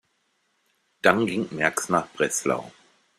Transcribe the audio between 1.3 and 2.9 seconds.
Merx nach Breslau.